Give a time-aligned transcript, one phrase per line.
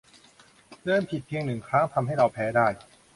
[0.85, 2.67] เดินผิดเพียงหนึ่งครั้งทำให้เราแพ้ได้